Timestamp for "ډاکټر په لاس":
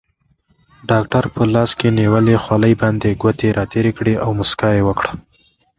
0.89-1.71